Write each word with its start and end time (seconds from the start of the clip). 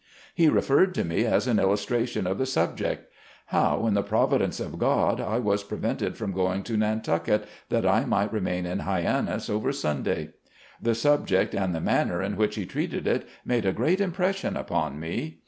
He 0.33 0.49
referred 0.49 0.95
to 0.95 1.03
me 1.03 1.25
as 1.25 1.45
an 1.45 1.59
illustration 1.59 2.25
of 2.25 2.39
the 2.39 2.47
sub 2.47 2.75
ject. 2.75 3.13
How, 3.45 3.85
in 3.85 3.93
the 3.93 4.01
providence 4.01 4.59
of 4.59 4.79
God, 4.79 5.19
I 5.21 5.37
was 5.37 5.63
pre 5.63 5.77
vented 5.77 6.17
from 6.17 6.31
going 6.31 6.63
to 6.63 6.75
Nantucket, 6.75 7.45
that 7.69 7.85
I 7.85 8.05
might 8.05 8.33
remain 8.33 8.65
in 8.65 8.79
Hyannis 8.79 9.47
over 9.47 9.71
Sunday. 9.71 10.31
The 10.81 10.95
subject 10.95 11.53
and 11.53 11.75
the 11.75 11.79
manner 11.81 12.19
in 12.19 12.35
which 12.35 12.55
he 12.55 12.65
treated 12.65 13.05
it, 13.05 13.27
made 13.45 13.63
a 13.67 13.71
great 13.71 14.01
impression 14.01 14.57
upon 14.57 14.99
me. 14.99 15.37